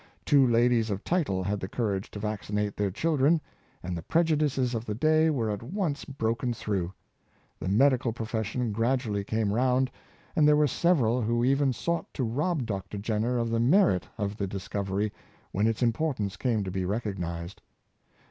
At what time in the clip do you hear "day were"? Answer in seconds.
4.95-5.51